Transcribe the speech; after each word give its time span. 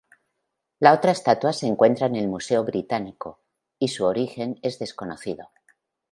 La 0.79 0.93
otra 0.93 1.11
estatua 1.11 1.53
se 1.53 1.67
encuentra 1.67 2.07
en 2.07 2.15
el 2.15 2.27
Museo 2.27 2.63
Británico, 2.63 3.39
y 3.77 3.89
su 3.89 4.03
origen 4.05 4.57
es 4.63 4.79
desconocido. 4.79 5.51